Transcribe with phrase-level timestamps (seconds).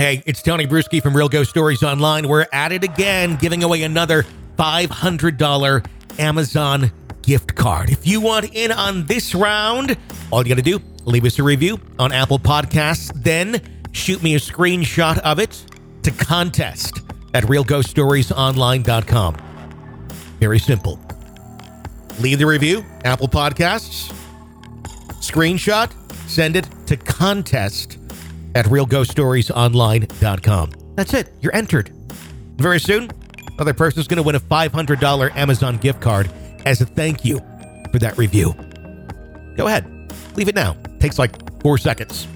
[0.00, 2.26] Hey, it's Tony Brueski from Real Ghost Stories Online.
[2.26, 4.24] We're at it again, giving away another
[4.56, 5.86] $500
[6.18, 7.90] Amazon gift card.
[7.90, 9.98] If you want in on this round,
[10.30, 13.60] all you got to do, leave us a review on Apple Podcasts, then
[13.92, 15.62] shoot me a screenshot of it
[16.02, 17.02] to contest
[17.34, 19.36] at realghoststoriesonline.com.
[20.40, 20.98] Very simple.
[22.20, 24.10] Leave the review, Apple Podcasts,
[25.20, 25.92] screenshot,
[26.26, 27.98] send it to contest
[28.54, 30.70] at realghoststoriesonline.com.
[30.96, 31.32] That's it.
[31.40, 31.90] You're entered.
[32.56, 33.10] Very soon,
[33.54, 36.30] another person's going to win a $500 Amazon gift card
[36.66, 37.40] as a thank you
[37.90, 38.54] for that review.
[39.56, 40.12] Go ahead.
[40.36, 40.76] Leave it now.
[40.98, 42.26] Takes like four seconds.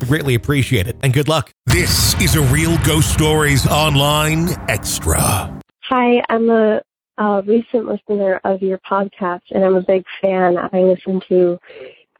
[0.00, 0.96] We greatly appreciate it.
[1.02, 1.52] And good luck.
[1.66, 5.60] This is a Real Ghost Stories Online Extra.
[5.82, 6.82] Hi, I'm a,
[7.18, 10.56] a recent listener of your podcast, and I'm a big fan.
[10.58, 11.58] I listen to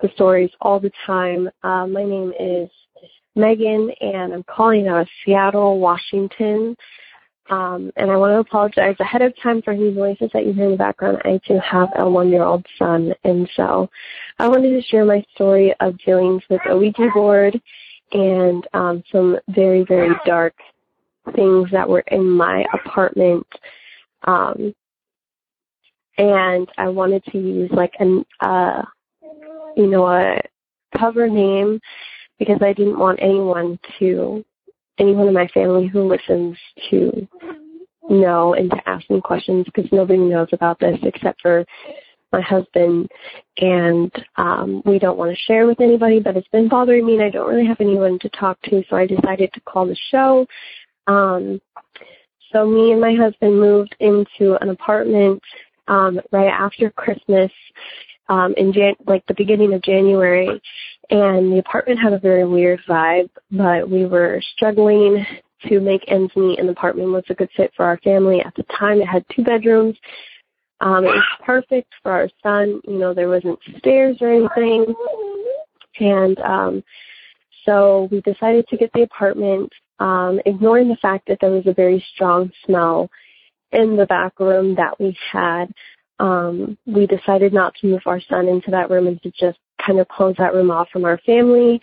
[0.00, 1.48] the stories all the time.
[1.62, 2.68] Uh, my name is
[3.36, 6.76] Megan, and I'm calling out of Seattle, Washington.
[7.48, 10.64] Um, and I want to apologize ahead of time for any noises that you hear
[10.64, 11.18] in the background.
[11.24, 13.88] I do have a one-year-old son, and so
[14.40, 17.60] I wanted to share my story of dealings with a Ouija board
[18.12, 20.54] and um, some very, very dark
[21.36, 23.46] things that were in my apartment.
[24.26, 24.74] Um,
[26.18, 28.82] and I wanted to use like an, uh,
[29.76, 30.40] you know, a
[30.98, 31.80] cover name
[32.38, 34.44] because I didn't want anyone to,
[34.98, 36.56] anyone in my family who listens
[36.90, 37.28] to
[38.08, 41.64] know and to ask me questions because nobody knows about this except for
[42.32, 43.10] my husband.
[43.58, 47.22] And um we don't want to share with anybody but it's been bothering me and
[47.22, 50.46] I don't really have anyone to talk to so I decided to call the show.
[51.06, 51.60] Um
[52.52, 55.42] so me and my husband moved into an apartment
[55.88, 57.50] um right after Christmas
[58.28, 60.60] um in Jan- like the beginning of January
[61.10, 65.24] and the apartment had a very weird vibe, but we were struggling
[65.68, 68.40] to make ends meet and the apartment was a good fit for our family.
[68.40, 69.96] At the time it had two bedrooms.
[70.80, 74.94] Um it was perfect for our son, you know, there wasn't stairs or anything.
[75.98, 76.84] And um
[77.66, 81.74] so we decided to get the apartment, um, ignoring the fact that there was a
[81.74, 83.10] very strong smell
[83.72, 85.66] in the back room that we had.
[86.18, 90.00] Um, we decided not to move our son into that room and to just kind
[90.00, 91.80] of close that room off from our family.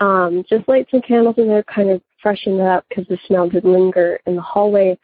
[0.00, 3.48] Um, just light some candles in there, kind of freshen it up because the smell
[3.48, 4.98] did linger in the hallway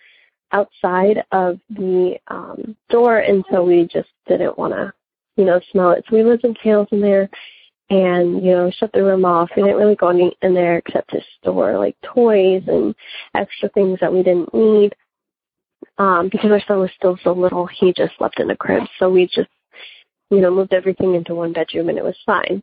[0.52, 4.92] outside of the um, door, and so we just didn't want to,
[5.36, 6.04] you know, smell it.
[6.08, 7.30] So we lit some candles in there,
[7.88, 9.50] and you know, shut the room off.
[9.56, 12.94] We didn't really go any in there except to store like toys and
[13.34, 14.94] extra things that we didn't need.
[15.98, 18.84] Um, because our son was still so little, he just slept in the crib.
[18.98, 19.50] So we just
[20.30, 22.62] you know, moved everything into one bedroom and it was fine.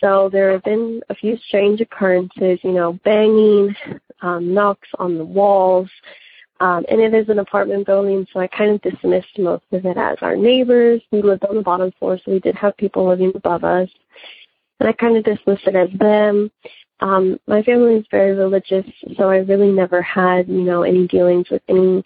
[0.00, 3.74] So there have been a few strange occurrences, you know, banging,
[4.22, 5.88] um, knocks on the walls,
[6.60, 9.96] um, and it is an apartment building, so I kind of dismissed most of it
[9.96, 11.02] as our neighbors.
[11.12, 13.88] We lived on the bottom floor, so we did have people living above us.
[14.80, 16.50] And I kind of dismissed it as them.
[17.00, 18.86] Um, my family is very religious,
[19.18, 22.02] so I really never had, you know, any dealings with any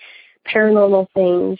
[0.52, 1.58] paranormal things.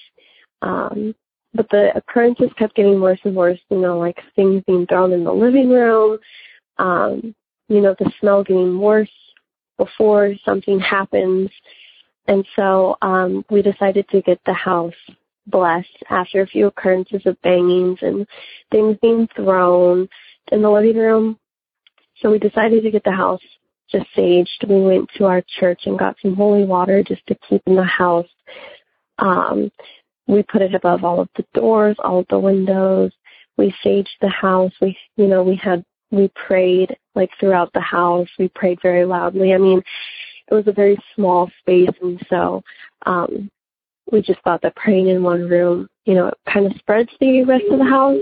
[0.63, 1.15] Um,
[1.55, 5.25] but the occurrences kept getting worse and worse, you know, like things being thrown in
[5.25, 6.19] the living room,
[6.79, 7.35] um,
[7.69, 9.11] you know, the smell getting worse
[9.79, 11.51] before something happens.
[12.29, 14.95] And so um, we decided to get the house
[15.47, 18.27] blessed after a few occurrences of bangings and
[18.71, 20.09] things being thrown
[20.53, 21.39] in the living room.
[22.21, 23.41] So we decided to get the house
[23.91, 24.69] just saged.
[24.69, 27.85] We went to our church and got some holy water just to keep in the
[27.85, 28.29] house.
[29.19, 29.71] Um,
[30.31, 33.13] we put it above all of the doors, all of the windows.
[33.57, 34.73] We saged the house.
[34.81, 38.29] We, you know, we had, we prayed like throughout the house.
[38.39, 39.53] We prayed very loudly.
[39.53, 39.83] I mean,
[40.49, 42.63] it was a very small space and so,
[43.07, 43.51] um,
[44.11, 47.45] we just thought that praying in one room, you know, it kind of spreads the
[47.45, 48.21] rest of the house.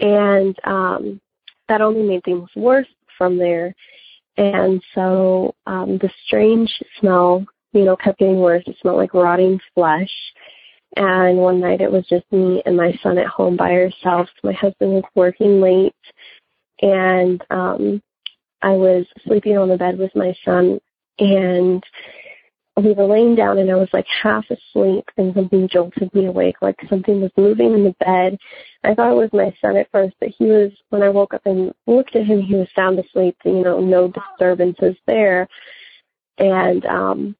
[0.00, 1.20] And, um,
[1.68, 3.74] that only made things worse from there.
[4.36, 8.64] And so, um, the strange smell, you know, kept getting worse.
[8.66, 10.10] It smelled like rotting flesh.
[10.96, 14.30] And one night it was just me and my son at home by ourselves.
[14.42, 15.94] My husband was working late
[16.82, 18.02] and um
[18.60, 20.80] I was sleeping on the bed with my son
[21.18, 21.82] and
[22.76, 26.56] we were laying down and I was like half asleep and something jolted me awake,
[26.62, 28.38] like something was moving in the bed.
[28.82, 31.42] I thought it was my son at first, but he was, when I woke up
[31.44, 35.48] and looked at him, he was sound asleep, you know, no disturbances there.
[36.38, 37.36] And, um,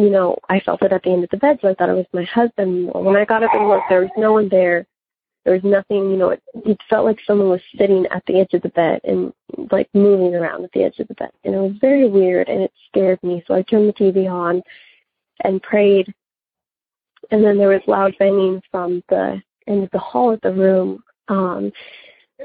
[0.00, 1.94] you know, I felt it at the end of the bed, so I thought it
[1.94, 2.90] was my husband.
[2.92, 4.86] When I got up and looked, there was no one there.
[5.44, 8.54] there was nothing, you know, it, it felt like someone was sitting at the edge
[8.54, 9.32] of the bed and
[9.70, 11.30] like moving around at the edge of the bed.
[11.44, 13.42] And it was very weird and it scared me.
[13.46, 14.62] So I turned the TV on
[15.42, 16.12] and prayed.
[17.30, 21.02] And then there was loud banging from the end of the hall of the room.
[21.28, 21.72] Um,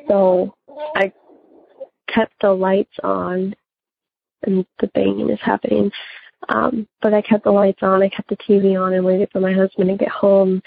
[0.07, 0.55] so
[0.95, 1.11] I
[2.07, 3.55] kept the lights on
[4.43, 5.91] and the banging is happening.
[6.49, 9.39] Um, but I kept the lights on, I kept the TV on and waited for
[9.39, 10.61] my husband to get home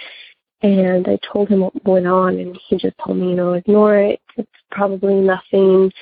[0.63, 3.97] and I told him what went on, and he just told me, you know, ignore
[3.97, 4.21] it.
[4.37, 5.93] It's probably nothing.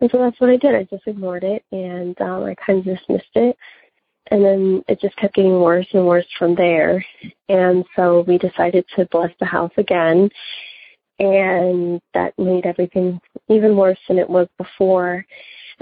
[0.00, 0.74] And so that's what I did.
[0.74, 3.56] I just ignored it, and um, I kind of dismissed it.
[4.30, 7.04] And then it just kept getting worse and worse from there.
[7.48, 10.30] And so we decided to bless the house again.
[11.18, 15.26] And that made everything even worse than it was before.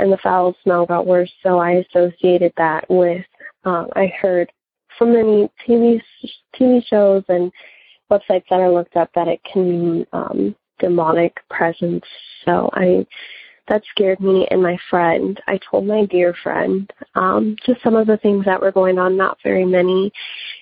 [0.01, 1.31] And the foul smell got worse.
[1.43, 3.25] So I associated that with,
[3.65, 4.51] um, I heard
[4.99, 6.01] from many TV,
[6.59, 7.53] TV shows and
[8.11, 12.05] websites that I looked up that it can mean um, demonic presence.
[12.45, 13.07] So I
[13.69, 15.41] that scared me and my friend.
[15.47, 19.17] I told my dear friend um, just some of the things that were going on,
[19.17, 20.11] not very many,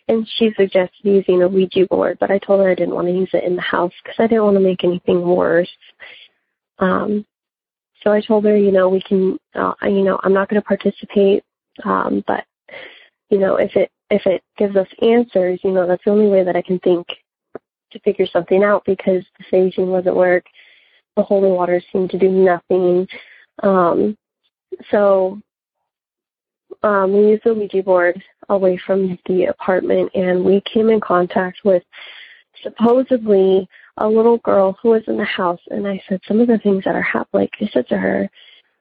[0.08, 3.14] and she suggested using a Ouija board, but I told her I didn't want to
[3.14, 5.70] use it in the house because I didn't want to make anything worse.
[6.80, 7.24] Um,
[8.02, 10.66] so I told her, you know, we can, uh, you know, I'm not going to
[10.66, 11.42] participate,
[11.84, 12.44] um, but
[13.30, 16.44] you know, if it if it gives us answers, you know, that's the only way
[16.44, 17.06] that I can think
[17.92, 20.44] to figure something out because the saging wasn't work.
[21.16, 23.08] The holy water seemed to do nothing.
[23.62, 24.16] Um,
[24.90, 25.40] so
[26.82, 31.58] um, we used the Ouija board away from the apartment, and we came in contact
[31.64, 31.82] with
[32.62, 33.68] supposedly
[33.98, 35.60] a little girl who was in the house.
[35.68, 37.42] And I said some of the things that are happening.
[37.42, 38.30] Like I said to her,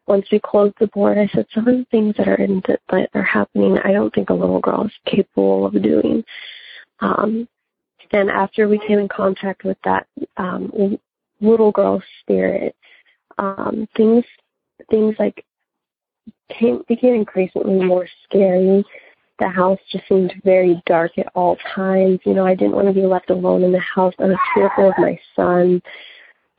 [0.08, 2.78] once we closed the board, I said some of the things that are in the,
[2.90, 3.78] that are happening.
[3.84, 6.24] I don't think a little girl is capable of doing.
[7.02, 7.48] Um,
[8.12, 10.98] and after we came in contact with that um,
[11.42, 12.76] little girl spirit,
[13.38, 14.24] um, things
[14.90, 15.44] things like
[16.50, 18.86] came, became increasingly more scary.
[19.40, 22.20] The house just seemed very dark at all times.
[22.26, 24.14] You know, I didn't want to be left alone in the house.
[24.20, 25.82] I was fearful of my son.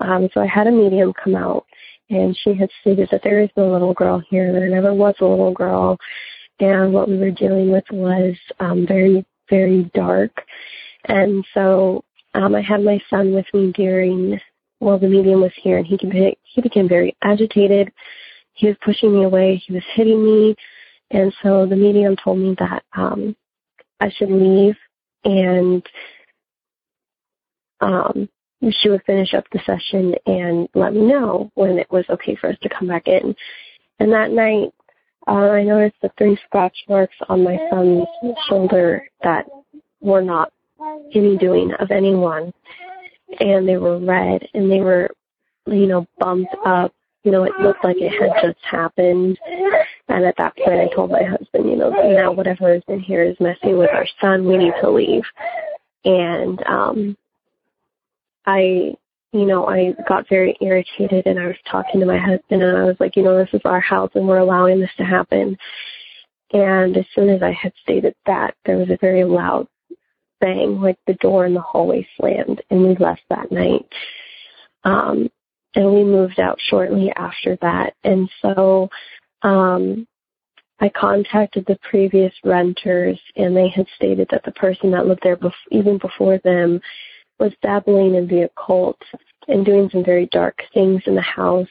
[0.00, 1.66] Um, so I had a medium come out,
[2.08, 4.52] and she had stated that there is no little girl here.
[4.52, 5.98] There never was a little girl,
[6.60, 10.30] and what we were dealing with was um, very, very dark.
[11.06, 12.04] And so
[12.34, 14.38] um, I had my son with me during
[14.78, 15.98] while the medium was here, and he
[16.44, 17.90] he became very agitated.
[18.54, 19.62] He was pushing me away.
[19.66, 20.54] He was hitting me,
[21.10, 23.34] and so the medium told me that um,
[24.00, 24.76] I should leave,
[25.24, 25.82] and
[27.80, 28.28] um,
[28.70, 32.50] she would finish up the session and let me know when it was okay for
[32.50, 33.34] us to come back in.
[34.00, 34.72] And that night,
[35.26, 38.06] uh, I noticed the three scratch marks on my son's
[38.48, 39.46] shoulder that
[40.00, 40.52] were not
[41.14, 42.52] any doing of anyone.
[43.40, 45.10] And they were red and they were,
[45.66, 46.92] you know, bumped up.
[47.24, 49.38] You know, it looked like it had just happened.
[50.08, 53.22] And at that point, I told my husband, you know, now whatever is in here
[53.22, 54.46] is messing with our son.
[54.46, 55.24] We need to leave.
[56.04, 57.16] And um,
[58.46, 58.94] I,
[59.32, 62.84] you know, I got very irritated and I was talking to my husband and I
[62.84, 65.56] was like, you know, this is our house and we're allowing this to happen.
[66.52, 69.68] And as soon as I had stated that, there was a very loud
[70.40, 73.86] bang, like the door in the hallway slammed, and we left that night.
[74.84, 75.28] Um,
[75.74, 77.94] and we moved out shortly after that.
[78.04, 78.88] And so
[79.42, 80.06] um,
[80.80, 85.36] I contacted the previous renters, and they had stated that the person that lived there
[85.36, 86.80] bef- even before them
[87.38, 89.00] was dabbling in the occult
[89.48, 91.68] and doing some very dark things in the house.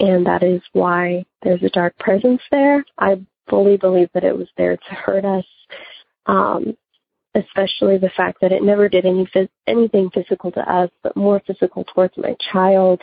[0.00, 2.84] And that is why there's a dark presence there.
[2.98, 5.44] I fully believe that it was there to hurt us.
[6.26, 6.76] Um,
[7.34, 11.40] especially the fact that it never did any phys- anything physical to us, but more
[11.46, 13.00] physical towards my child.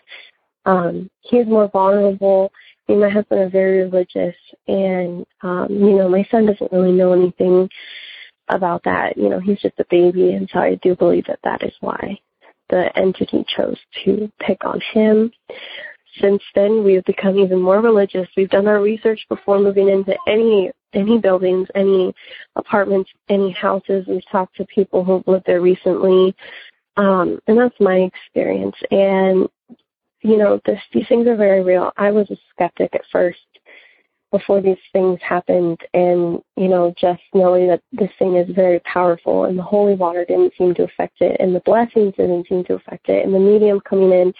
[0.65, 2.51] Um, he's more vulnerable.
[2.89, 4.36] Me and my husband are very religious,
[4.67, 7.69] and um, you know, my son doesn't really know anything
[8.50, 9.15] about that.
[9.15, 12.17] You know, he's just a baby, and so I do believe that that is why
[12.72, 15.31] the entity chose to pick on him.
[16.19, 18.27] Since then, we've become even more religious.
[18.36, 22.12] We've done our research before moving into any any buildings, any
[22.55, 24.05] apartments, any houses.
[24.08, 26.36] We've talked to people who've lived there recently,
[26.98, 28.75] um, and that's my experience.
[28.89, 29.48] And
[30.22, 31.92] you know, this, these things are very real.
[31.98, 33.40] I was a skeptic at first
[34.32, 39.46] before these things happened, and you know, just knowing that this thing is very powerful,
[39.46, 42.76] and the holy water didn't seem to affect it, and the blessings didn't seem to
[42.76, 44.34] affect it, and the medium coming in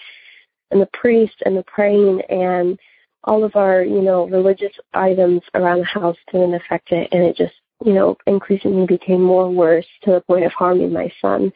[0.70, 2.78] and the priest and the praying and
[3.24, 7.36] all of our, you know, religious items around the house didn't affect it and it
[7.36, 11.52] just, you know, increasingly became more worse to the point of harming my son.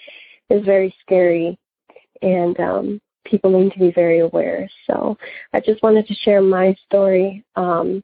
[0.50, 1.58] It was very scary.
[2.22, 4.68] and um, people need to be very aware.
[4.86, 5.16] So
[5.52, 7.44] I just wanted to share my story.
[7.56, 8.02] Um,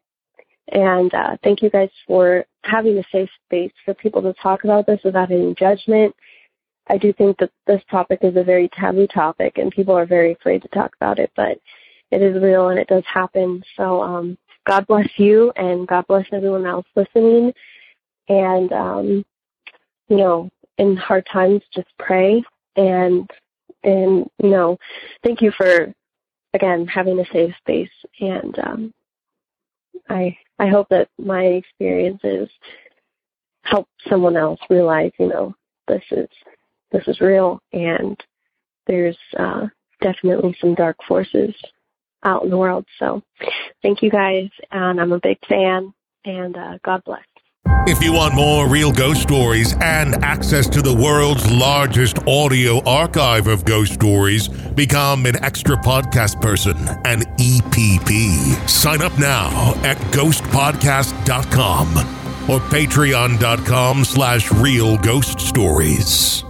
[0.68, 4.86] and uh, thank you guys for having a safe space for people to talk about
[4.86, 6.14] this without any judgment.
[6.88, 10.32] I do think that this topic is a very taboo topic, and people are very
[10.32, 11.58] afraid to talk about it, but
[12.10, 13.62] it is real and it does happen.
[13.76, 17.52] So um, God bless you, and God bless everyone else listening.
[18.28, 19.24] And um,
[20.08, 22.42] you know, in hard times, just pray
[22.76, 23.30] and
[23.82, 24.78] and you know,
[25.22, 25.92] thank you for
[26.54, 28.94] again having a safe space and um,
[30.08, 32.48] I I hope that my experiences
[33.62, 35.54] help someone else realize, you know,
[35.88, 36.28] this is
[36.92, 38.18] this is real and
[38.86, 39.66] there's uh,
[40.00, 41.54] definitely some dark forces
[42.24, 42.84] out in the world.
[42.98, 43.22] So
[43.82, 45.94] thank you guys and I'm a big fan
[46.24, 47.24] and uh, God bless.
[47.86, 53.46] If you want more real ghost stories and access to the world's largest audio archive
[53.48, 58.68] of ghost stories, become an extra podcast person, an EPP.
[58.68, 61.88] Sign up now at ghostpodcast.com
[62.48, 66.44] or patreon.com slash real ghost stories.